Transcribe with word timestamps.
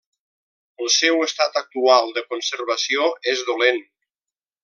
El 0.85 0.87
seu 0.93 1.19
estat 1.25 1.59
actual 1.61 2.09
de 2.17 2.25
conservació 2.33 3.05
és 3.35 3.45
dolent. 3.53 3.79